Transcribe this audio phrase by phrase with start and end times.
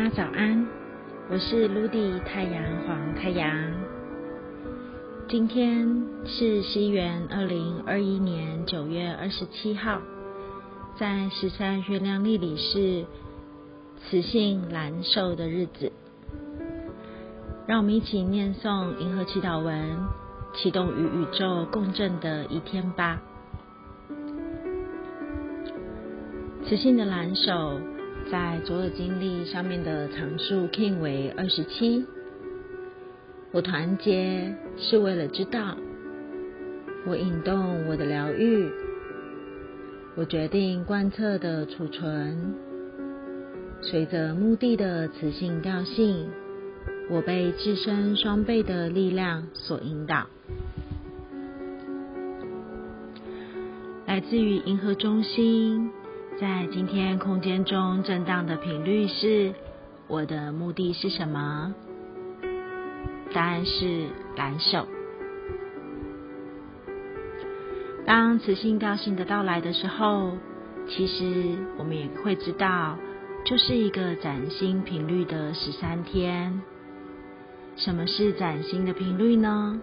[0.00, 0.66] 大家早安，
[1.28, 3.70] 我是 Ludy 太阳黄太阳。
[5.28, 10.00] 今天是西元二零二一年九月二十七号，
[10.98, 13.04] 在十三月亮历里是
[14.08, 15.92] 雌性蓝兽的日子。
[17.66, 19.98] 让我们一起念诵银河祈祷文，
[20.54, 23.20] 启动与宇宙共振的一天吧。
[26.64, 27.78] 雌性的蓝手
[28.30, 32.06] 在左耳经历上面的常数 king 为二十七。
[33.50, 35.76] 我团结是为了知道，
[37.06, 38.70] 我引动我的疗愈，
[40.14, 42.54] 我决定观测的储存，
[43.82, 46.28] 随着目的的磁性调性，
[47.10, 50.28] 我被自身双倍的力量所引导，
[54.06, 55.90] 来自于银河中心。
[56.40, 59.52] 在今天空间中震荡的频率是，
[60.08, 61.74] 我的目的是什么？
[63.34, 64.06] 答案是
[64.38, 64.88] 蓝手。
[68.06, 70.38] 当磁性调性的到来的时候，
[70.88, 72.96] 其实我们也会知道，
[73.44, 76.62] 就是一个崭新频率的十三天。
[77.76, 79.78] 什么是崭新的频率呢？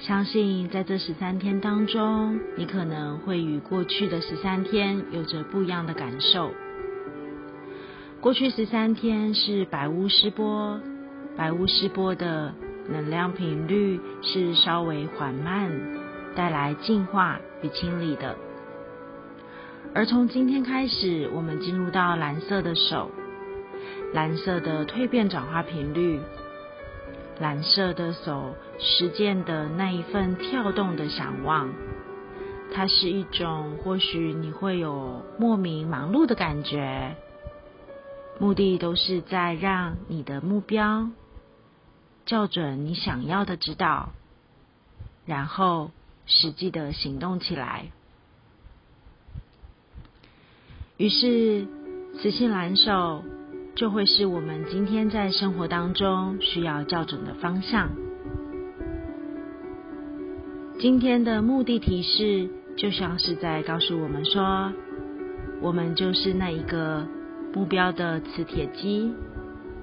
[0.00, 6.52] 相信在这十三天当中，你可能会与过去的十三天有着不一样的感受。
[8.20, 10.80] 过去十三天是白巫师波，
[11.36, 12.54] 白巫师波的
[12.88, 15.70] 能量频率是稍微缓慢，
[16.36, 18.36] 带来净化与清理的。
[19.94, 23.10] 而从今天开始，我们进入到蓝色的手，
[24.14, 26.20] 蓝色的蜕变转化频率。
[27.40, 31.72] 蓝色的手实践的那一份跳动的想望，
[32.74, 37.14] 它是一种或许你会有莫名忙碌的感觉，
[38.40, 41.08] 目的都是在让你的目标
[42.26, 44.10] 校准你想要的指导，
[45.24, 45.92] 然后
[46.26, 47.86] 实际的行动起来。
[50.96, 51.66] 于是，
[52.20, 53.22] 雌性蓝手。
[53.78, 57.88] 就会是我们今天在生活当中需要校准的方向。
[60.80, 64.72] 今天的目的提示就像是在告诉我们说，
[65.60, 67.06] 我们就是那一个
[67.54, 69.12] 目标的磁铁机，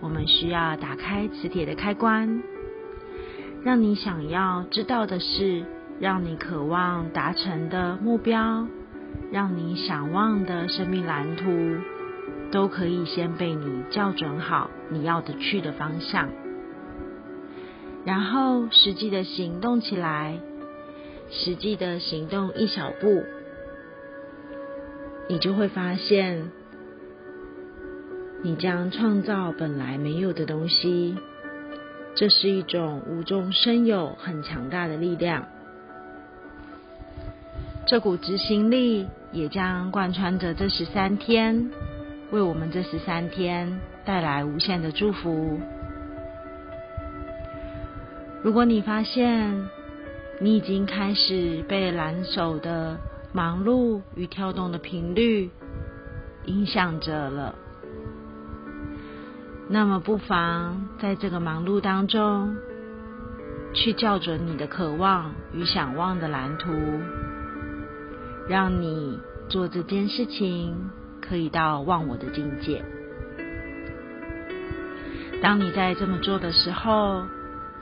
[0.00, 2.42] 我们需要打开磁铁的开关，
[3.62, 5.66] 让你想要知道的事，
[6.00, 8.66] 让你渴望达成的目标，
[9.30, 11.44] 让你想望的生命蓝图。
[12.52, 16.28] 都可以先被你校准好你要的去的方向，
[18.04, 20.38] 然后实际的行动起来，
[21.30, 23.24] 实际的行动一小步，
[25.28, 26.50] 你就会发现，
[28.42, 31.16] 你将创造本来没有的东西。
[32.14, 35.48] 这是一种无中生有、很强大的力量。
[37.86, 41.70] 这股执行力也将贯穿着这十三天。
[42.32, 45.60] 为我们这十三天带来无限的祝福。
[48.42, 49.68] 如果你发现
[50.40, 52.98] 你已经开始被蓝手的
[53.32, 55.50] 忙碌与跳动的频率
[56.46, 57.54] 影响着了，
[59.68, 62.56] 那么不妨在这个忙碌当中，
[63.74, 66.72] 去校准你的渴望与想望的蓝图，
[68.48, 70.90] 让你做这件事情。
[71.32, 72.84] 可以到忘我的境界。
[75.42, 77.22] 当你在这么做的时候，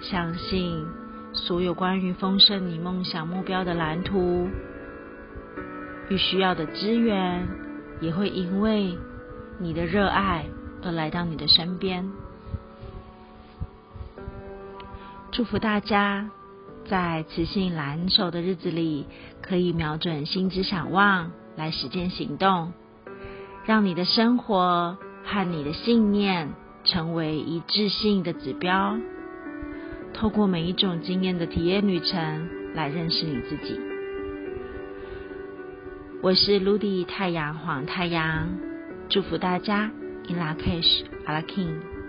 [0.00, 0.86] 相信
[1.32, 4.48] 所有关于丰盛你梦想目标的蓝图
[6.10, 7.48] 与需要的资源，
[8.00, 8.96] 也会因为
[9.58, 10.46] 你的热爱
[10.84, 12.08] 而来到你的身边。
[15.32, 16.30] 祝福大家
[16.88, 19.06] 在雌性蓝手的日子里，
[19.42, 22.72] 可以瞄准心之想望来实践行动。
[23.64, 28.96] 让你的生活和你的信念成为一致性的指标，
[30.14, 33.78] 透过每一种经验的体验旅程来认识你自己。
[36.22, 38.48] 我是 Ludy 太阳黄太阳，
[39.08, 39.90] 祝福大家
[40.28, 41.99] In La Cash a La King。